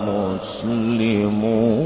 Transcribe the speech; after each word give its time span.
مسلمون. 0.08 1.85